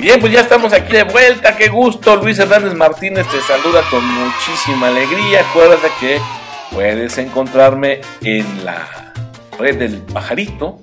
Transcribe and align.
Bien, 0.00 0.18
pues 0.18 0.32
ya 0.32 0.40
estamos 0.40 0.72
aquí 0.72 0.94
de 0.94 1.02
vuelta, 1.02 1.54
qué 1.58 1.68
gusto. 1.68 2.16
Luis 2.16 2.38
Hernández 2.38 2.72
Martínez 2.72 3.26
te 3.28 3.38
saluda 3.42 3.82
con 3.90 4.02
muchísima 4.02 4.88
alegría. 4.88 5.40
Acuérdate 5.40 5.90
que 6.00 6.18
puedes 6.72 7.18
encontrarme 7.18 8.00
en 8.22 8.64
la 8.64 9.12
red 9.58 9.78
del 9.78 9.98
pajarito 9.98 10.80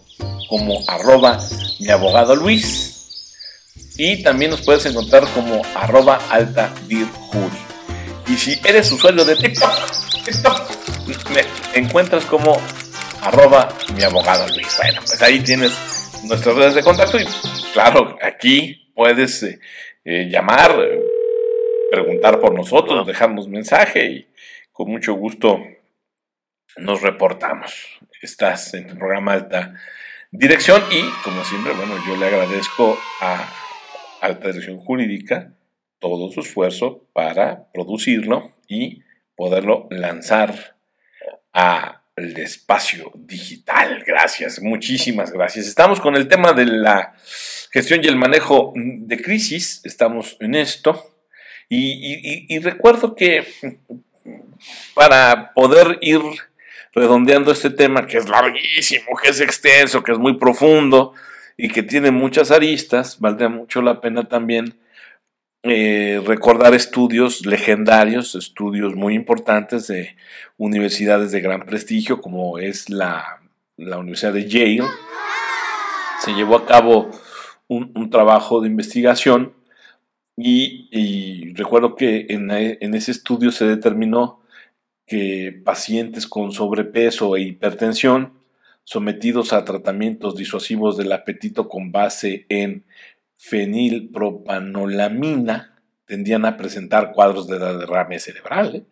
como 0.48 0.84
arroba 0.88 1.40
mi 1.80 1.90
abogado 1.90 2.36
Luis. 2.36 3.34
Y 3.98 4.22
también 4.22 4.52
nos 4.52 4.62
puedes 4.62 4.86
encontrar 4.86 5.28
como 5.34 5.64
arroba 5.74 6.20
alta 6.30 6.72
Y 6.88 8.38
si 8.38 8.60
eres 8.64 8.92
usuario 8.92 9.26
de 9.26 9.36
TikTok, 9.36 9.72
TikTok, 10.26 10.62
me 11.34 11.44
encuentras 11.74 12.24
como 12.26 12.62
arroba 13.24 13.70
mi 13.96 14.04
abogado 14.04 14.48
Luis. 14.50 14.78
Bueno, 14.78 15.02
pues 15.04 15.20
ahí 15.24 15.40
tienes 15.40 15.72
nuestras 16.24 16.56
redes 16.56 16.76
de 16.76 16.84
contacto 16.84 17.18
claro, 17.78 18.18
aquí 18.24 18.92
puedes 18.96 19.44
eh, 19.44 19.60
eh, 20.04 20.28
llamar, 20.32 20.76
preguntar 21.92 22.40
por 22.40 22.56
nosotros, 22.56 23.06
dejarnos 23.06 23.48
mensaje 23.48 24.04
y 24.04 24.28
con 24.72 24.90
mucho 24.90 25.14
gusto 25.14 25.64
nos 26.78 27.04
reportamos. 27.04 28.00
Estás 28.20 28.74
en 28.74 28.90
el 28.90 28.98
programa 28.98 29.34
Alta 29.34 29.76
Dirección 30.32 30.82
y, 30.90 31.04
como 31.24 31.44
siempre, 31.44 31.74
bueno, 31.74 31.94
yo 32.08 32.18
le 32.18 32.26
agradezco 32.26 32.98
a 33.22 33.48
Alta 34.22 34.48
Dirección 34.48 34.80
Jurídica 34.80 35.54
todo 36.00 36.32
su 36.32 36.40
esfuerzo 36.40 37.06
para 37.14 37.72
producirlo 37.74 38.54
y 38.68 39.04
poderlo 39.36 39.86
lanzar 39.92 40.78
a 41.54 42.02
el 42.18 42.38
espacio 42.40 43.12
digital. 43.16 44.04
Gracias, 44.06 44.60
muchísimas 44.62 45.32
gracias. 45.32 45.68
Estamos 45.68 46.02
con 46.02 46.16
el 46.16 46.28
tema 46.28 46.52
de 46.52 46.66
la 46.66 47.14
gestión 47.72 48.04
y 48.04 48.08
el 48.08 48.16
manejo 48.16 48.74
de 48.76 49.22
crisis, 49.22 49.82
estamos 49.86 50.36
en 50.40 50.56
esto. 50.56 51.14
Y, 51.70 52.60
recuerdo 52.60 53.16
que 53.16 53.46
para 54.96 55.54
poder 55.54 56.00
ir 56.02 56.22
redondeando 56.94 57.52
este 57.52 57.70
tema, 57.70 58.08
que 58.08 58.18
es 58.18 58.28
larguísimo, 58.28 59.16
que 59.22 59.30
es 59.30 59.40
extenso, 59.40 60.02
que 60.02 60.14
es 60.14 60.18
muy 60.18 60.38
profundo 60.38 61.14
y 61.56 61.70
que 61.70 61.84
tiene 61.84 62.10
muchas 62.10 62.50
aristas, 62.50 63.20
valdría 63.20 63.50
mucho 63.50 63.82
la 63.82 64.02
pena 64.02 64.28
también 64.28 64.80
eh, 65.64 66.22
recordar 66.26 66.74
estudios 66.74 67.46
legendarios, 67.46 68.36
estudios 68.36 68.96
muy 68.96 69.16
importantes 69.16 69.88
de 69.88 70.16
universidades 70.58 71.32
de 71.32 71.42
gran 71.42 71.66
prestigio, 71.66 72.22
como 72.22 72.60
es 72.60 72.90
la, 72.90 73.42
Universidad 73.78 74.34
de 74.34 74.48
Yale. 74.48 74.84
Se 76.20 76.34
llevó 76.34 76.58
a 76.58 76.66
cabo 76.66 77.12
un, 77.68 78.10
trabajo 78.10 78.62
de 78.62 78.68
investigación 78.68 79.54
y, 80.36 81.54
recuerdo 81.54 81.96
que 81.96 82.28
en, 82.30 82.50
en, 82.52 82.96
ese 82.96 83.12
estudio 83.12 83.52
se 83.52 83.66
determinó 83.66 84.42
que 85.06 85.62
pacientes 85.64 86.28
con 86.28 86.52
sobrepeso 86.52 87.36
e 87.36 87.42
hipertensión 87.42 88.34
sometidos 88.84 89.54
a 89.54 89.66
tratamientos 89.66 90.36
disuasivos 90.36 90.98
del 90.98 91.12
apetito 91.12 91.68
con 91.68 91.92
base 91.92 92.46
en 92.50 92.86
fenilpropanolamina 93.38 95.80
tendían 96.06 96.46
a 96.46 96.58
presentar 96.58 97.14
cuadros 97.14 97.48
de 97.48 97.58
derrame 97.60 98.20
cerebral. 98.20 98.76
¿eh? 98.76 98.86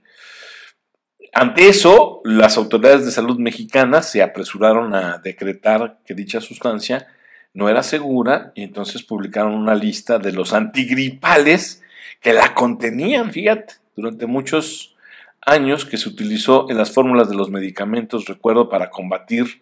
Ante 1.33 1.67
eso, 1.67 2.21
las 2.23 2.55
autoridades 2.57 3.05
de 3.05 3.11
salud 3.11 3.37
mexicanas 3.39 4.09
se 4.09 4.21
apresuraron 4.21 4.95
a 4.95 5.17
decretar 5.17 5.99
que 6.05 6.13
dicha 6.13 6.39
sustancia 6.39 7.07
no 7.53 7.67
era 7.69 7.83
segura 7.83 8.53
y 8.55 8.63
entonces 8.63 9.03
publicaron 9.03 9.53
una 9.53 9.75
lista 9.75 10.17
de 10.19 10.31
los 10.31 10.53
antigripales 10.53 11.81
que 12.21 12.31
la 12.33 12.53
contenían, 12.53 13.31
fíjate, 13.31 13.75
durante 13.95 14.25
muchos 14.25 14.95
años 15.41 15.85
que 15.85 15.97
se 15.97 16.09
utilizó 16.09 16.69
en 16.69 16.77
las 16.77 16.91
fórmulas 16.91 17.29
de 17.29 17.35
los 17.35 17.49
medicamentos, 17.49 18.25
recuerdo, 18.25 18.69
para 18.69 18.89
combatir 18.89 19.61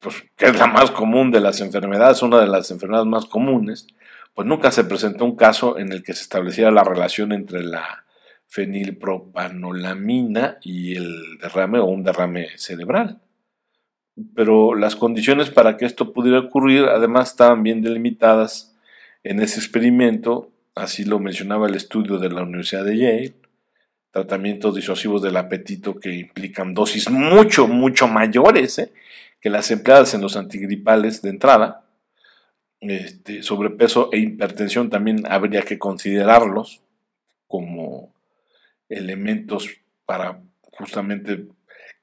pues, 0.00 0.24
que 0.36 0.46
es 0.46 0.58
la 0.58 0.66
más 0.66 0.90
común 0.90 1.30
de 1.30 1.40
las 1.40 1.60
enfermedades, 1.60 2.22
una 2.22 2.40
de 2.40 2.46
las 2.46 2.70
enfermedades 2.70 3.08
más 3.08 3.26
comunes, 3.26 3.86
pues 4.34 4.46
nunca 4.46 4.70
se 4.70 4.84
presentó 4.84 5.24
un 5.24 5.36
caso 5.36 5.78
en 5.78 5.92
el 5.92 6.02
que 6.02 6.12
se 6.12 6.22
estableciera 6.22 6.70
la 6.70 6.84
relación 6.84 7.32
entre 7.32 7.64
la 7.64 8.04
fenilpropanolamina 8.48 10.58
y 10.62 10.96
el 10.96 11.38
derrame 11.40 11.78
o 11.78 11.86
un 11.86 12.04
derrame 12.04 12.48
cerebral. 12.56 13.20
Pero 14.34 14.74
las 14.74 14.96
condiciones 14.96 15.50
para 15.50 15.76
que 15.76 15.84
esto 15.84 16.12
pudiera 16.12 16.40
ocurrir 16.40 16.84
además 16.84 17.30
estaban 17.30 17.62
bien 17.62 17.82
delimitadas 17.82 18.74
en 19.24 19.40
ese 19.40 19.58
experimento, 19.58 20.52
así 20.74 21.04
lo 21.04 21.18
mencionaba 21.18 21.66
el 21.66 21.74
estudio 21.74 22.18
de 22.18 22.30
la 22.30 22.42
Universidad 22.42 22.84
de 22.84 22.96
Yale, 22.96 23.34
tratamientos 24.10 24.74
disuasivos 24.74 25.20
del 25.20 25.36
apetito 25.36 25.98
que 25.98 26.14
implican 26.14 26.72
dosis 26.72 27.10
mucho, 27.10 27.68
mucho 27.68 28.08
mayores, 28.08 28.78
¿eh? 28.78 28.92
Que 29.40 29.50
las 29.50 29.70
empleadas 29.70 30.14
en 30.14 30.20
los 30.20 30.36
antigripales 30.36 31.22
de 31.22 31.30
entrada, 31.30 31.84
este, 32.80 33.42
sobrepeso 33.42 34.10
e 34.12 34.18
hipertensión 34.18 34.90
también 34.90 35.24
habría 35.30 35.62
que 35.62 35.78
considerarlos 35.78 36.82
como 37.46 38.12
elementos 38.88 39.68
para 40.04 40.40
justamente 40.72 41.46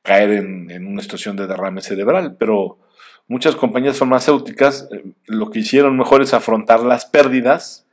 caer 0.01 0.31
en, 0.31 0.87
una 0.87 1.01
situación 1.01 1.35
de 1.35 1.47
derrame 1.47 1.81
cerebral, 1.81 2.35
pero 2.37 2.79
muchas 3.27 3.55
compañías 3.55 3.97
farmacéuticas 3.97 4.89
eh, 4.91 5.03
lo 5.25 5.49
que 5.49 5.59
hicieron 5.59 5.97
mejor 5.97 6.21
es 6.21 6.33
afrontar 6.33 6.81
las 6.81 7.05
pérdidas 7.05 7.87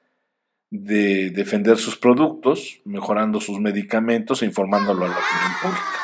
de 0.71 1.31
defender 1.31 1.79
sus 1.79 1.97
productos, 1.97 2.81
mejorando 2.85 3.41
sus 3.41 3.61
medicamentos 3.61 4.43
e 4.43 4.47
informándolo 4.47 5.05
a 5.05 5.09
la 5.09 5.17
opinión 5.17 5.53
pública. 5.63 6.01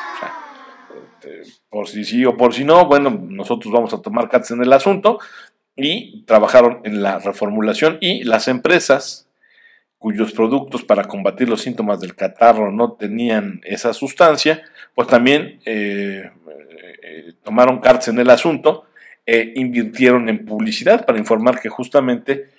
Este, 1.43 1.56
por 1.69 1.87
si 1.87 2.05
sí 2.05 2.25
o 2.25 2.37
por 2.37 2.53
si 2.53 2.63
no, 2.63 2.85
bueno, 2.85 3.09
nosotros 3.09 3.73
vamos 3.73 3.93
a 3.93 4.01
tomar 4.01 4.29
cartas 4.29 4.51
en 4.51 4.61
el 4.61 4.73
asunto 4.73 5.19
y 5.75 6.23
trabajaron 6.23 6.81
en 6.83 7.01
la 7.03 7.19
reformulación 7.19 7.97
y 8.01 8.23
las 8.23 8.47
empresas 8.47 9.27
cuyos 9.99 10.31
productos 10.31 10.83
para 10.83 11.05
combatir 11.05 11.49
los 11.49 11.61
síntomas 11.61 11.99
del 11.99 12.15
catarro 12.15 12.71
no 12.71 12.93
tenían 12.93 13.61
esa 13.63 13.93
sustancia, 13.93 14.63
pues 14.93 15.07
también 15.07 15.59
eh, 15.65 16.31
eh, 17.03 17.33
tomaron 17.43 17.79
cartas 17.79 18.09
en 18.09 18.19
el 18.19 18.29
asunto 18.29 18.85
e 19.25 19.53
invirtieron 19.55 20.29
en 20.29 20.45
publicidad 20.45 21.05
para 21.05 21.17
informar 21.17 21.59
que 21.59 21.69
justamente 21.69 22.49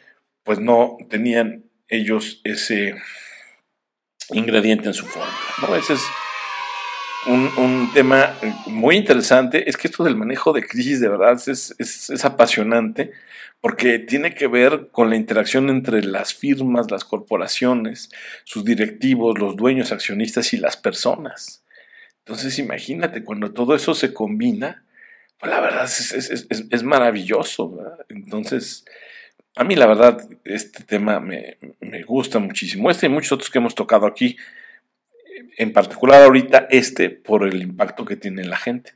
pues 0.42 0.58
no 0.58 0.96
tenían 1.08 1.64
ellos 1.88 2.40
ese 2.44 2.94
ingrediente 4.30 4.88
en 4.88 4.94
su 4.94 5.06
forma. 5.06 5.32
¿no? 5.62 5.74
Ese 5.74 5.94
es 5.94 6.02
un, 7.28 7.90
tema 7.92 8.34
muy 8.66 8.96
interesante. 8.96 9.68
Es 9.68 9.76
que 9.76 9.88
esto 9.88 10.04
del 10.04 10.16
manejo 10.16 10.52
de 10.52 10.66
crisis 10.66 11.00
de 11.00 11.08
verdad 11.08 11.40
es, 11.46 12.24
apasionante 12.24 13.12
porque 13.60 13.98
tiene 13.98 14.34
que 14.34 14.46
ver 14.46 14.88
con 14.92 15.10
la 15.10 15.16
interacción 15.16 15.68
entre 15.68 16.04
las 16.04 16.32
firmas, 16.32 16.90
las 16.90 17.04
corporaciones, 17.04 18.08
sus 18.44 18.64
directivos, 18.64 19.38
los 19.38 19.56
dueños, 19.56 19.90
accionistas 19.90 20.52
y 20.52 20.58
las 20.58 20.76
personas. 20.76 21.64
Entonces 22.20 22.58
imagínate, 22.58 23.24
cuando 23.24 23.52
todo 23.52 23.74
eso 23.74 23.94
se 23.94 24.14
combina, 24.14 24.84
pues 25.40 25.50
la 25.50 25.60
verdad 25.60 25.84
es, 25.84 26.82
maravilloso. 26.84 27.78
Entonces, 28.08 28.84
a 29.56 29.64
mí 29.64 29.74
la 29.74 29.86
verdad 29.86 30.24
este 30.44 30.84
tema 30.84 31.18
me, 31.18 31.58
me 31.80 32.04
gusta 32.04 32.38
muchísimo. 32.38 32.90
Este 32.90 33.06
y 33.06 33.08
muchos 33.08 33.32
otros 33.32 33.50
que 33.50 33.58
hemos 33.58 33.74
tocado 33.74 34.06
aquí 34.06 34.36
en 35.56 35.72
particular 35.72 36.22
ahorita 36.22 36.66
este 36.70 37.10
por 37.10 37.46
el 37.46 37.62
impacto 37.62 38.04
que 38.04 38.16
tiene 38.16 38.42
en 38.42 38.50
la 38.50 38.56
gente. 38.56 38.92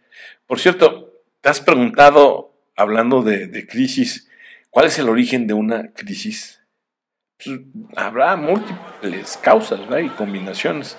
Por 0.47 0.59
cierto, 0.59 1.13
¿te 1.41 1.49
has 1.49 1.61
preguntado, 1.61 2.55
hablando 2.77 3.23
de, 3.23 3.67
crisis, 3.67 4.29
cuál 4.71 4.87
es 4.87 4.99
el 4.99 5.09
origen 5.09 5.47
de 5.47 5.55
una 5.55 5.93
crisis? 5.93 6.61
Pues, 7.43 7.61
habrá 7.97 8.37
múltiples 8.37 9.37
causas 9.39 9.81
y 10.03 10.09
combinaciones, 10.11 10.97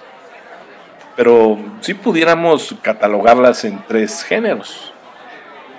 pero 1.16 1.58
si 1.82 1.94
pudiéramos 1.94 2.76
catalogarlas 2.82 3.66
en 3.66 3.84
tres 3.88 4.24
géneros, 4.24 4.94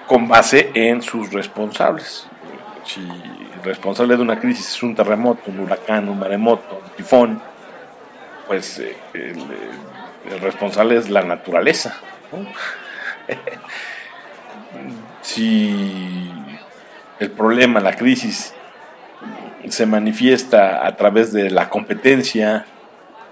con 0.07 0.29
base 0.29 0.71
en 0.75 1.03
sus 1.03 1.33
responsables. 1.33 2.27
Si 2.85 3.01
el 3.01 3.63
responsable 3.63 4.17
de 4.17 4.23
una 4.23 4.39
crisis 4.39 4.69
es 4.69 4.83
un 4.83 4.95
terremoto, 4.95 5.51
un 5.51 5.61
huracán, 5.61 6.09
un 6.09 6.19
maremoto, 6.19 6.83
un 6.85 6.91
tifón, 6.97 7.43
pues 8.47 8.79
eh, 8.79 8.97
el, 9.15 10.41
responsable 10.41 10.97
es 10.97 11.11
la 11.11 11.23
naturaleza. 11.23 11.97
si 15.23 16.31
el 17.21 17.31
problema, 17.31 17.81
la 17.81 17.97
crisis, 17.97 18.55
se 19.69 19.87
manifiesta 19.87 20.87
a 20.87 20.97
través 20.97 21.33
de 21.33 21.51
la 21.51 21.69
competencia, 21.69 22.67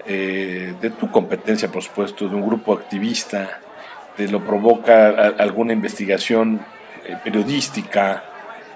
eh, 0.05 0.73
de 0.81 0.89
tu 0.89 1.11
competencia, 1.11 1.69
por 1.69 1.83
supuesto, 1.83 2.27
de 2.27 2.35
un 2.35 2.45
grupo 2.45 2.73
activista, 2.73 3.59
te 4.17 4.27
lo 4.27 4.43
provoca 4.43 5.09
alguna 5.37 5.73
investigación 5.73 6.61
eh, 7.05 7.17
periodística, 7.23 8.23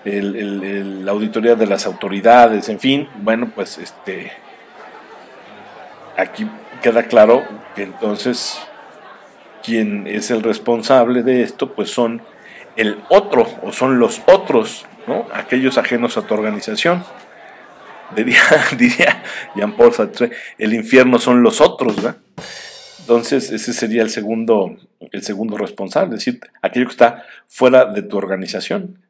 la 0.03 1.11
auditoría 1.11 1.55
de 1.55 1.67
las 1.67 1.85
autoridades, 1.85 2.69
en 2.69 2.79
fin, 2.79 3.09
bueno, 3.17 3.51
pues 3.53 3.77
este 3.77 4.31
aquí 6.17 6.49
queda 6.81 7.03
claro 7.03 7.43
que 7.75 7.83
entonces 7.83 8.59
quien 9.63 10.07
es 10.07 10.31
el 10.31 10.43
responsable 10.43 11.23
de 11.23 11.43
esto, 11.43 11.73
pues 11.73 11.89
son 11.89 12.21
el 12.75 12.97
otro 13.09 13.47
o 13.63 13.71
son 13.71 13.99
los 13.99 14.21
otros, 14.27 14.85
¿no? 15.07 15.27
Aquellos 15.33 15.77
ajenos 15.77 16.17
a 16.17 16.21
tu 16.21 16.33
organización. 16.33 17.03
Diría, 18.15 18.41
diría 18.77 19.23
Jean-Paul 19.55 19.93
Sartre, 19.93 20.31
el 20.57 20.73
infierno 20.73 21.19
son 21.19 21.43
los 21.43 21.59
otros, 21.59 21.97
¿verdad? 21.97 22.17
Entonces, 22.99 23.51
ese 23.51 23.73
sería 23.73 24.01
el 24.01 24.09
segundo, 24.09 24.75
el 25.11 25.23
segundo 25.23 25.57
responsable, 25.57 26.15
es 26.15 26.25
decir, 26.25 26.41
aquello 26.61 26.87
que 26.87 26.91
está 26.91 27.23
fuera 27.47 27.85
de 27.85 28.01
tu 28.01 28.17
organización. 28.17 29.01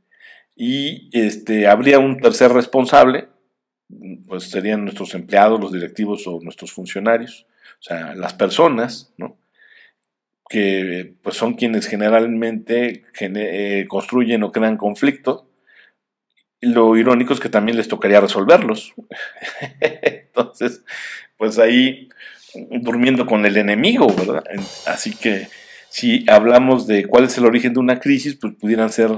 Y 0.56 1.10
este, 1.14 1.68
habría 1.68 2.00
un 2.00 2.20
tercer 2.20 2.52
responsable, 2.52 3.28
pues 4.28 4.50
serían 4.50 4.84
nuestros 4.84 5.14
empleados, 5.14 5.60
los 5.60 5.72
directivos 5.72 6.28
o 6.28 6.40
nuestros 6.42 6.72
funcionarios, 6.72 7.46
o 7.80 7.84
sea, 7.84 8.16
las 8.16 8.34
personas, 8.34 9.14
¿no? 9.18 9.38
que 10.50 11.14
pues 11.22 11.36
son 11.36 11.56
quienes 11.56 11.88
generalmente 11.88 13.04
eh, 13.20 13.86
construyen 13.88 14.44
o 14.44 14.52
crean 14.52 14.78
conflictos. 14.78 15.44
Lo 16.62 16.96
irónico 16.96 17.34
es 17.34 17.40
que 17.40 17.50
también 17.50 17.78
les 17.78 17.88
tocaría 17.88 18.22
resolverlos. 18.22 18.94
Entonces, 19.82 20.84
pues 21.38 21.60
ahí 21.60 22.10
durmiendo 22.72 23.26
con 23.26 23.46
el 23.46 23.58
enemigo, 23.58 24.08
¿verdad? 24.08 24.44
Así 24.86 25.16
que 25.16 25.48
si 25.90 26.26
hablamos 26.30 26.88
de 26.88 27.06
cuál 27.06 27.26
es 27.26 27.38
el 27.38 27.46
origen 27.46 27.74
de 27.74 27.80
una 27.80 28.00
crisis, 28.00 28.36
pues 28.36 28.54
pudieran 28.56 28.90
ser, 28.90 29.12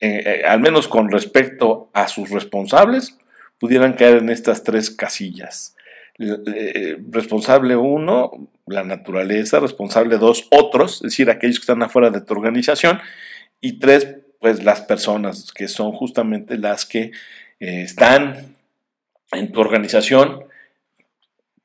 eh, 0.00 0.22
eh, 0.24 0.42
al 0.46 0.60
menos 0.60 0.88
con 0.88 1.10
respecto 1.10 1.90
a 1.92 2.08
sus 2.08 2.30
responsables, 2.30 3.18
pudieran 3.58 3.94
caer 3.94 4.18
en 4.18 4.30
estas 4.30 4.62
tres 4.62 4.90
casillas. 4.90 5.74
Eh, 6.18 6.96
responsable 7.10 7.76
uno, 7.76 8.48
la 8.66 8.84
naturaleza, 8.84 9.60
responsable 9.60 10.16
dos, 10.16 10.48
otros, 10.50 10.96
es 10.96 11.02
decir, 11.02 11.30
aquellos 11.30 11.58
que 11.58 11.62
están 11.62 11.82
afuera 11.82 12.10
de 12.10 12.20
tu 12.20 12.34
organización, 12.34 13.00
y 13.60 13.78
tres, 13.78 14.16
pues 14.40 14.64
las 14.64 14.80
personas, 14.82 15.52
que 15.52 15.68
son 15.68 15.92
justamente 15.92 16.58
las 16.58 16.86
que 16.86 17.12
eh, 17.60 17.82
están 17.82 18.56
en 19.32 19.52
tu 19.52 19.60
organización, 19.60 20.44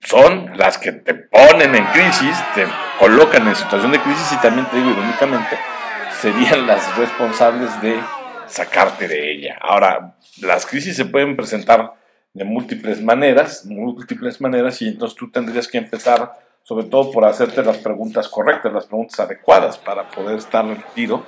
son 0.01 0.57
las 0.57 0.77
que 0.77 0.91
te 0.91 1.13
ponen 1.13 1.75
en 1.75 1.85
crisis, 1.85 2.35
te 2.55 2.65
colocan 2.99 3.47
en 3.47 3.55
situación 3.55 3.91
de 3.91 3.99
crisis 3.99 4.31
y 4.33 4.41
también 4.41 4.67
te 4.69 4.77
digo 4.77 4.89
irónicamente, 4.91 5.57
serían 6.21 6.67
las 6.67 6.97
responsables 6.97 7.81
de 7.81 7.99
sacarte 8.51 9.07
de 9.07 9.31
ella. 9.31 9.57
Ahora, 9.61 10.15
las 10.41 10.65
crisis 10.65 10.95
se 10.95 11.05
pueden 11.05 11.35
presentar 11.35 11.93
de 12.33 12.43
múltiples 12.43 13.01
maneras, 13.01 13.65
múltiples 13.65 14.39
maneras, 14.39 14.81
y 14.81 14.87
entonces 14.87 15.17
tú 15.17 15.31
tendrías 15.31 15.67
que 15.67 15.77
empezar, 15.77 16.33
sobre 16.63 16.85
todo 16.85 17.11
por 17.11 17.25
hacerte 17.25 17.63
las 17.63 17.77
preguntas 17.77 18.29
correctas, 18.29 18.71
las 18.71 18.85
preguntas 18.85 19.19
adecuadas 19.19 19.77
para 19.77 20.09
poder 20.09 20.37
estar 20.37 20.65
en 20.65 20.83
tiro 20.93 21.25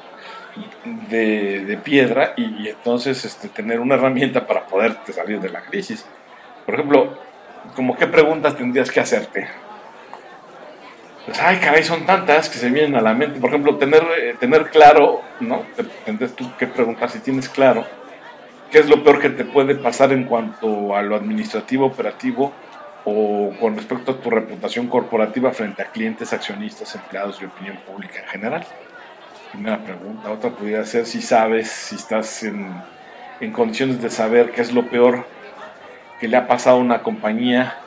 de, 1.10 1.80
piedra 1.84 2.34
y, 2.38 2.68
entonces 2.68 3.26
este, 3.26 3.50
tener 3.50 3.80
una 3.80 3.96
herramienta 3.96 4.46
para 4.46 4.68
poderte 4.68 5.12
salir 5.12 5.40
de 5.40 5.50
la 5.50 5.62
crisis. 5.62 6.06
Por 6.66 6.76
ejemplo, 6.76 7.18
como 7.76 7.98
qué 7.98 8.08
preguntas 8.08 8.56
tendrías 8.56 8.92
que 8.92 9.00
hacerte. 9.00 9.48
Pues, 11.26 11.40
ay, 11.40 11.58
caray, 11.58 11.84
son 11.84 12.06
tantas 12.06 12.50
que 12.50 12.58
se 12.58 12.70
vienen 12.70 12.96
a 12.96 13.02
la 13.02 13.14
mente. 13.14 13.40
Por 13.40 13.50
ejemplo, 13.50 13.78
tener, 13.78 14.04
eh, 14.20 14.36
tener 14.40 14.70
claro, 14.70 15.22
¿no? 15.40 15.64
Tendrías 16.06 16.34
tú 16.34 16.52
que 16.58 16.68
preguntar 16.68 17.10
si 17.10 17.20
tienes 17.20 17.48
claro 17.50 17.86
¿Qué 18.74 18.80
es 18.80 18.90
lo 18.90 19.04
peor 19.04 19.20
que 19.22 19.30
te 19.30 19.46
puede 19.46 19.76
pasar 19.76 20.12
en 20.14 20.24
cuanto 20.24 20.96
a 20.96 21.04
lo 21.04 21.16
administrativo, 21.16 21.86
operativo 21.86 22.52
o 23.06 23.54
con 23.60 23.76
respecto 23.76 24.14
a 24.14 24.16
tu 24.20 24.32
reputación 24.32 24.88
corporativa 24.88 25.52
frente 25.52 25.84
a 25.84 25.92
clientes, 25.92 26.34
accionistas, 26.34 26.96
empleados 26.96 27.40
y 27.40 27.46
opinión 27.46 27.78
pública 27.86 28.22
en 28.22 28.26
general? 28.30 28.66
Primera 29.52 29.78
pregunta. 29.78 30.32
Otra 30.32 30.50
podría 30.50 30.84
ser 30.86 31.06
si 31.06 31.22
sabes, 31.22 31.70
si 31.70 31.98
estás 31.98 32.42
en, 32.42 32.82
condiciones 33.52 34.02
de 34.02 34.10
saber 34.10 34.50
qué 34.50 34.62
es 34.62 34.74
lo 34.74 34.90
peor 34.90 35.28
que 36.20 36.28
le 36.28 36.38
ha 36.38 36.48
pasado 36.48 36.78
a 36.78 36.80
una 36.80 37.04
compañía 37.04 37.78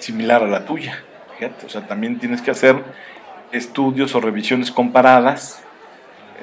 similar 0.00 0.42
a 0.42 0.48
la 0.48 0.64
tuya. 0.64 1.04
Fíjate, 1.38 1.66
o 1.66 1.68
sea, 1.68 1.86
también 1.86 2.18
tienes 2.18 2.42
que 2.42 2.50
hacer 2.50 2.82
estudios 3.52 4.14
o 4.14 4.20
revisiones 4.20 4.70
comparadas 4.70 5.62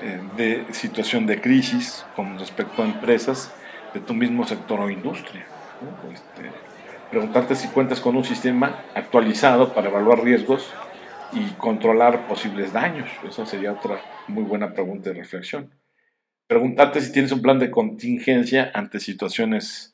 eh, 0.02 0.20
de 0.38 0.74
situación 0.74 1.26
de 1.26 1.40
crisis 1.42 2.06
con 2.16 2.40
respecto 2.40 2.82
a 2.82 2.86
empresas 2.86 3.54
de 3.94 4.00
tu 4.00 4.14
mismo 4.14 4.46
sector 4.46 4.80
o 4.80 4.90
industria. 4.90 5.46
Este, 6.12 6.50
preguntarte 7.10 7.56
si 7.56 7.68
cuentas 7.68 8.00
con 8.00 8.16
un 8.16 8.24
sistema 8.24 8.84
actualizado 8.96 9.74
para 9.74 9.90
evaluar 9.90 10.24
riesgos 10.24 10.72
y 11.34 11.46
controlar 11.52 12.28
posibles 12.28 12.74
daños. 12.74 13.10
Esa 13.28 13.46
sería 13.46 13.74
otra 13.74 14.02
muy 14.28 14.44
buena 14.44 14.74
pregunta 14.74 15.10
de 15.10 15.18
reflexión. 15.18 15.72
Preguntarte 16.48 17.02
si 17.02 17.12
tienes 17.12 17.32
un 17.32 17.42
plan 17.42 17.60
de 17.60 17.72
contingencia 17.72 18.72
ante 18.74 19.00
situaciones 19.00 19.94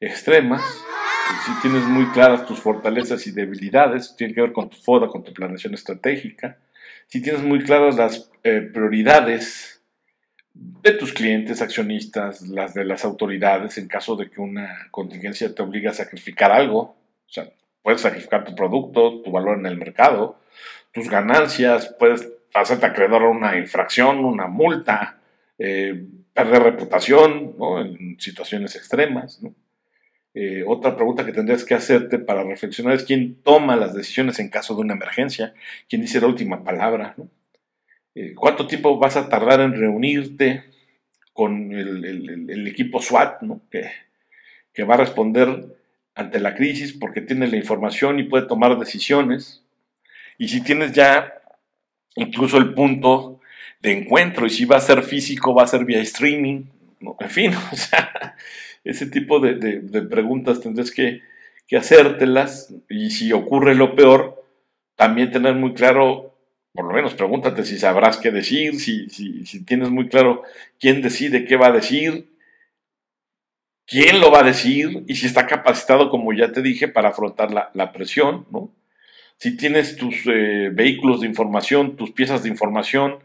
extremas, 0.00 0.62
si 1.44 1.60
tienes 1.62 1.84
muy 1.84 2.06
claras 2.10 2.46
tus 2.46 2.60
fortalezas 2.60 3.26
y 3.26 3.32
debilidades, 3.32 4.14
tiene 4.16 4.34
que 4.34 4.40
ver 4.42 4.52
con 4.52 4.68
tu 4.68 4.76
FODA, 4.76 5.08
con 5.08 5.24
tu 5.24 5.32
planeación 5.32 5.74
estratégica, 5.74 6.58
si 7.08 7.22
tienes 7.22 7.42
muy 7.42 7.62
claras 7.62 7.96
las 7.96 8.30
eh, 8.42 8.60
prioridades 8.60 9.82
de 10.54 10.92
tus 10.92 11.12
clientes, 11.12 11.62
accionistas, 11.62 12.42
las 12.48 12.74
de 12.74 12.84
las 12.84 13.04
autoridades, 13.04 13.78
en 13.78 13.88
caso 13.88 14.16
de 14.16 14.30
que 14.30 14.40
una 14.40 14.88
contingencia 14.90 15.54
te 15.54 15.62
obligue 15.62 15.88
a 15.88 15.94
sacrificar 15.94 16.50
algo. 16.50 16.80
O 16.80 17.28
sea, 17.28 17.48
puedes 17.82 18.00
sacrificar 18.00 18.44
tu 18.44 18.54
producto, 18.54 19.22
tu 19.22 19.30
valor 19.30 19.58
en 19.58 19.66
el 19.66 19.76
mercado, 19.76 20.40
tus 20.92 21.08
ganancias, 21.08 21.94
puedes 21.98 22.28
hacerte 22.54 22.86
acreedor 22.86 23.22
a 23.22 23.28
una 23.28 23.56
infracción, 23.58 24.24
una 24.24 24.46
multa, 24.46 25.18
eh, 25.58 26.04
perder 26.32 26.62
reputación 26.62 27.54
en 27.78 28.18
situaciones 28.18 28.76
extremas. 28.76 29.40
Eh, 30.38 30.64
otra 30.66 30.94
pregunta 30.96 31.24
que 31.24 31.32
tendrías 31.32 31.64
que 31.64 31.72
hacerte 31.72 32.18
para 32.18 32.44
reflexionar 32.44 32.94
es 32.94 33.04
quién 33.04 33.36
toma 33.42 33.74
las 33.74 33.94
decisiones 33.94 34.38
en 34.38 34.50
caso 34.50 34.74
de 34.74 34.82
una 34.82 34.92
emergencia, 34.92 35.54
quién 35.88 36.02
dice 36.02 36.20
la 36.20 36.26
última 36.26 36.62
palabra. 36.62 37.16
Eh, 38.14 38.34
cuánto 38.34 38.66
tiempo 38.66 38.98
vas 38.98 39.16
a 39.16 39.30
tardar 39.30 39.60
en 39.60 39.72
reunirte 39.72 40.64
con 41.32 41.72
el, 41.72 42.66
equipo 42.68 43.00
SWAT, 43.00 43.40
que, 43.70 43.90
que, 44.74 44.84
va 44.84 44.96
a 44.96 44.98
responder 44.98 45.74
ante 46.14 46.38
la 46.38 46.54
crisis 46.54 46.92
porque 46.92 47.22
tiene 47.22 47.46
la 47.48 47.56
información 47.56 48.18
y 48.18 48.24
puede 48.24 48.46
tomar 48.46 48.78
decisiones. 48.78 49.64
Y 50.36 50.48
si 50.48 50.62
tienes 50.62 50.92
ya 50.92 51.32
incluso 52.14 52.58
el 52.58 52.74
punto 52.74 53.40
de 53.80 53.92
encuentro, 53.92 54.44
y 54.44 54.50
si 54.50 54.66
va 54.66 54.76
a 54.76 54.80
ser 54.80 55.02
físico, 55.02 55.54
va 55.54 55.62
a 55.62 55.66
ser 55.66 55.86
vía 55.86 56.02
streaming, 56.02 56.64
en 57.20 57.30
fin, 57.30 57.52
o 57.72 57.76
sea, 57.76 58.36
ese 58.84 59.06
tipo 59.06 59.38
de, 59.40 59.80
preguntas 60.10 60.60
tendrás 60.60 60.90
que, 60.90 61.22
que 61.68 61.76
hacértelas 61.76 62.74
y 62.88 63.10
si 63.10 63.32
ocurre 63.32 63.74
lo 63.74 63.94
peor, 63.94 64.44
también 64.96 65.30
tener 65.30 65.54
muy 65.54 65.74
claro 65.74 66.36
por 66.76 66.84
lo 66.84 66.92
menos 66.92 67.14
pregúntate 67.14 67.64
si 67.64 67.78
sabrás 67.78 68.18
qué 68.18 68.30
decir, 68.30 68.78
si, 68.78 69.08
tienes 69.64 69.90
muy 69.90 70.08
claro 70.08 70.42
quién 70.78 71.00
decide 71.00 71.46
qué 71.46 71.56
va 71.56 71.68
a 71.68 71.72
decir, 71.72 72.28
quién 73.86 74.20
lo 74.20 74.30
va 74.30 74.40
a 74.40 74.44
decir 74.44 75.02
y 75.08 75.16
si 75.16 75.26
está 75.26 75.46
capacitado, 75.46 76.10
como 76.10 76.32
ya 76.34 76.52
te 76.52 76.60
dije, 76.60 76.86
para 76.86 77.08
afrontar 77.08 77.50
la, 77.50 77.92
presión, 77.92 78.46
¿no? 78.52 78.70
Si 79.38 79.56
tienes 79.56 79.96
tus 79.96 80.14
eh, 80.26 80.70
vehículos 80.72 81.20
de 81.20 81.26
información, 81.26 81.96
tus 81.96 82.12
piezas 82.12 82.42
de 82.42 82.48
información, 82.48 83.18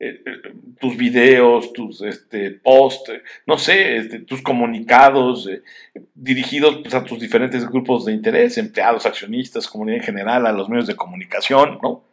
eh, 0.00 0.22
eh, 0.24 0.52
tus 0.80 0.96
videos, 0.96 1.72
tus 1.72 2.02
este, 2.02 2.50
posts, 2.50 3.12
no 3.46 3.58
sé, 3.58 3.96
este, 3.96 4.20
tus 4.20 4.42
comunicados 4.42 5.48
dirigidos 6.14 6.78
pues, 6.82 6.94
a 6.94 7.04
tus 7.04 7.18
diferentes 7.18 7.68
grupos 7.68 8.04
de 8.04 8.12
interés, 8.12 8.58
empleados, 8.58 9.06
accionistas, 9.06 9.68
comunidad 9.68 9.98
en 9.98 10.04
general, 10.04 10.46
a 10.46 10.52
los 10.52 10.68
medios 10.68 10.86
de 10.86 10.96
comunicación, 10.96 11.78
¿no? 11.82 12.04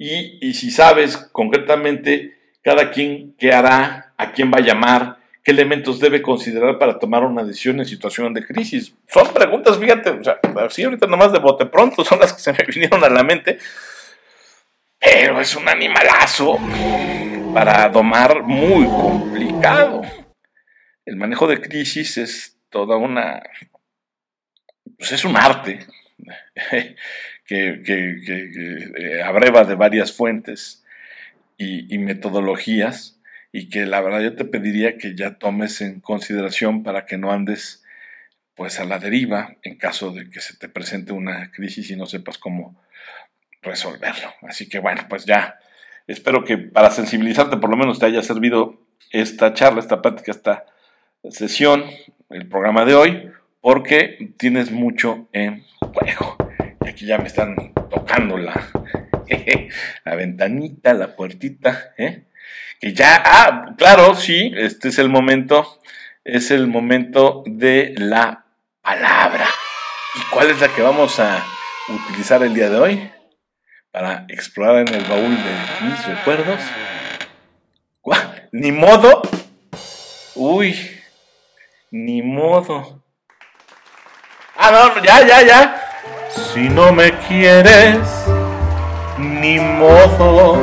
y, 0.00 0.54
si 0.54 0.70
sabes 0.70 1.16
concretamente 1.30 2.38
cada 2.62 2.90
quien 2.90 3.34
qué 3.38 3.52
hará, 3.52 4.14
a 4.16 4.32
quién 4.32 4.50
va 4.50 4.58
a 4.58 4.62
llamar, 4.62 5.18
qué 5.44 5.50
elementos 5.50 6.00
debe 6.00 6.22
considerar 6.22 6.78
para 6.78 6.98
tomar 6.98 7.22
una 7.24 7.44
decisión 7.44 7.78
en 7.80 7.86
situación 7.86 8.32
de 8.32 8.44
crisis. 8.44 8.94
Son 9.08 9.28
preguntas, 9.32 9.78
fíjate, 9.78 10.18
así 10.56 10.84
ahorita 10.84 11.06
nomás 11.06 11.32
de 11.32 11.38
bote 11.38 11.66
pronto 11.66 12.02
son 12.04 12.18
las 12.18 12.32
que 12.32 12.40
se 12.40 12.52
me 12.52 12.64
vinieron 12.68 13.04
a 13.04 13.10
la 13.10 13.22
mente, 13.22 13.58
pero 15.00 15.40
es 15.40 15.56
un 15.56 15.68
animalazo 15.68 16.58
para 17.54 17.88
domar 17.88 18.42
muy 18.42 18.84
complicado. 18.84 20.02
El 21.04 21.16
manejo 21.16 21.46
de 21.46 21.60
crisis 21.60 22.18
es 22.18 22.58
toda 22.68 22.96
una, 22.96 23.42
pues 24.98 25.12
es 25.12 25.24
un 25.24 25.36
arte 25.36 25.80
que, 27.46 27.82
que, 27.84 28.92
eh, 28.96 29.22
abreva 29.22 29.64
de 29.64 29.74
varias 29.74 30.12
fuentes 30.12 30.84
y, 31.56 31.98
metodologías 31.98 33.18
y 33.52 33.68
que 33.68 33.86
la 33.86 34.00
verdad 34.00 34.20
yo 34.20 34.36
te 34.36 34.44
pediría 34.44 34.96
que 34.96 35.14
ya 35.14 35.38
tomes 35.38 35.80
en 35.80 36.00
consideración 36.00 36.82
para 36.82 37.06
que 37.06 37.18
no 37.18 37.32
andes 37.32 37.82
pues 38.54 38.78
a 38.78 38.84
la 38.84 38.98
deriva 38.98 39.56
en 39.62 39.76
caso 39.76 40.12
de 40.12 40.30
que 40.30 40.40
se 40.40 40.56
te 40.56 40.68
presente 40.68 41.12
una 41.12 41.50
crisis 41.50 41.90
y 41.90 41.96
no 41.96 42.06
sepas 42.06 42.38
cómo 42.38 42.80
resolverlo. 43.62 44.32
Así 44.42 44.68
que 44.68 44.78
bueno, 44.78 45.02
pues 45.08 45.24
ya 45.24 45.58
espero 46.06 46.44
que 46.44 46.58
para 46.58 46.90
sensibilizarte 46.90 47.56
por 47.56 47.70
lo 47.70 47.76
menos 47.76 47.98
te 47.98 48.06
haya 48.06 48.22
servido 48.22 48.80
esta 49.10 49.54
charla, 49.54 49.80
esta 49.80 50.02
práctica, 50.02 50.32
esta 50.32 50.66
sesión, 51.28 51.84
el 52.30 52.48
programa 52.48 52.84
de 52.84 52.94
hoy, 52.94 53.30
porque 53.60 54.32
tienes 54.38 54.70
mucho 54.70 55.28
en 55.32 55.64
juego. 55.80 56.36
Y 56.84 56.88
aquí 56.88 57.06
ya 57.06 57.18
me 57.18 57.26
están 57.26 57.74
tocando 57.90 58.38
la, 58.38 58.68
la 60.04 60.14
ventanita, 60.14 60.94
la 60.94 61.14
puertita, 61.16 61.92
¿eh? 61.98 62.24
que 62.80 62.94
ya, 62.94 63.22
ah, 63.24 63.74
claro, 63.76 64.14
sí, 64.14 64.52
este 64.56 64.88
es 64.88 64.98
el 64.98 65.10
momento, 65.10 65.80
es 66.24 66.50
el 66.50 66.66
momento 66.66 67.42
de 67.46 67.94
la 67.96 68.46
palabra. 68.80 69.46
¿Y 70.16 70.32
cuál 70.32 70.50
es 70.50 70.60
la 70.60 70.68
que 70.68 70.80
vamos 70.80 71.20
a 71.20 71.44
utilizar 71.88 72.42
el 72.42 72.54
día 72.54 72.70
de 72.70 72.78
hoy? 72.78 73.10
Para 73.92 74.24
explorar 74.28 74.88
en 74.88 74.94
el 74.94 75.04
baúl 75.04 75.36
de 75.36 75.86
mis 75.86 76.06
recuerdos. 76.06 76.60
Ni 78.52 78.70
modo. 78.70 79.22
Uy, 80.36 80.76
ni 81.90 82.22
modo. 82.22 83.02
Ah, 84.56 84.70
no, 84.70 85.02
ya, 85.02 85.26
ya, 85.26 85.42
ya. 85.42 85.82
Si 86.30 86.68
no 86.68 86.92
me 86.92 87.12
quieres, 87.28 87.98
ni 89.18 89.58
modo. 89.58 90.62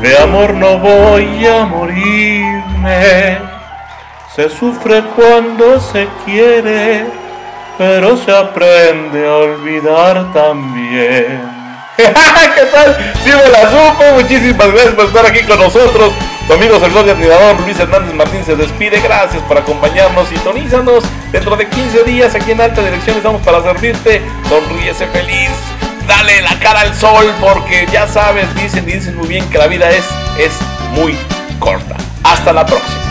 De 0.00 0.16
amor 0.18 0.54
no 0.54 0.78
voy 0.78 1.46
a 1.46 1.64
morirme. 1.64 3.38
Se 4.34 4.50
sufre 4.50 5.02
cuando 5.14 5.80
se 5.80 6.08
quiere, 6.24 7.06
pero 7.78 8.16
se 8.16 8.30
aprende 8.30 9.26
a 9.26 9.36
olvidar 9.36 10.32
también. 10.32 11.55
¿Qué 11.96 12.66
tal? 12.72 13.14
Sí 13.24 13.30
me 13.30 13.48
la 13.50 13.70
supo. 13.70 14.04
Muchísimas 14.14 14.68
gracias 14.68 14.94
por 14.94 15.06
estar 15.06 15.26
aquí 15.26 15.42
con 15.44 15.58
nosotros. 15.58 16.12
Tu 16.46 16.52
amigo 16.52 16.78
servidor 16.78 17.06
y 17.06 17.10
admirador 17.10 17.60
Luis 17.60 17.78
Hernández 17.78 18.14
Martín 18.14 18.44
se 18.44 18.54
despide. 18.54 19.00
Gracias 19.00 19.42
por 19.44 19.58
acompañarnos. 19.58 20.28
Sintonízanos 20.28 21.04
dentro 21.32 21.56
de 21.56 21.66
15 21.68 22.04
días 22.04 22.34
aquí 22.34 22.52
en 22.52 22.60
Alta 22.60 22.82
Dirección. 22.82 23.16
Estamos 23.16 23.42
para 23.42 23.62
servirte. 23.62 24.22
Sonríese 24.48 25.06
feliz 25.08 25.50
dale 26.06 26.40
la 26.42 26.58
cara 26.60 26.80
al 26.80 26.94
sol 26.94 27.26
porque 27.40 27.86
ya 27.92 28.06
sabes, 28.06 28.52
dicen, 28.54 28.86
dicen 28.86 29.16
muy 29.16 29.28
bien 29.28 29.48
que 29.50 29.58
la 29.58 29.66
vida 29.66 29.90
es, 29.90 30.04
es 30.38 30.52
muy 30.92 31.16
corta. 31.58 31.96
Hasta 32.22 32.52
la 32.52 32.64
próxima. 32.64 33.05